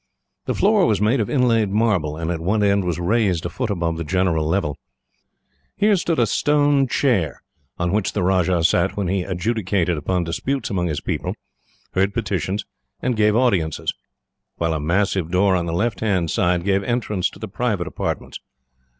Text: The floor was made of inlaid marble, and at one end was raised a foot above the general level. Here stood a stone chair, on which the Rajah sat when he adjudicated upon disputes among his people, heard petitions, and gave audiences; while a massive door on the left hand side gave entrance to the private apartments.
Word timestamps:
The 0.47 0.55
floor 0.55 0.87
was 0.87 0.99
made 0.99 1.19
of 1.19 1.29
inlaid 1.29 1.69
marble, 1.69 2.17
and 2.17 2.31
at 2.31 2.39
one 2.39 2.63
end 2.63 2.85
was 2.85 2.99
raised 2.99 3.45
a 3.45 3.49
foot 3.51 3.69
above 3.69 3.97
the 3.97 4.03
general 4.03 4.47
level. 4.47 4.75
Here 5.77 5.95
stood 5.95 6.17
a 6.17 6.25
stone 6.25 6.87
chair, 6.87 7.43
on 7.77 7.91
which 7.91 8.13
the 8.13 8.23
Rajah 8.23 8.63
sat 8.63 8.97
when 8.97 9.07
he 9.09 9.21
adjudicated 9.21 9.97
upon 9.97 10.23
disputes 10.23 10.71
among 10.71 10.87
his 10.87 11.01
people, 11.01 11.35
heard 11.93 12.15
petitions, 12.15 12.65
and 12.99 13.15
gave 13.15 13.35
audiences; 13.35 13.93
while 14.55 14.73
a 14.73 14.79
massive 14.79 15.29
door 15.29 15.55
on 15.55 15.67
the 15.67 15.71
left 15.71 15.99
hand 15.99 16.31
side 16.31 16.63
gave 16.63 16.81
entrance 16.83 17.29
to 17.29 17.37
the 17.37 17.47
private 17.47 17.85
apartments. 17.85 18.39